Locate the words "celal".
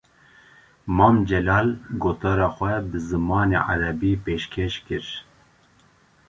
1.31-1.69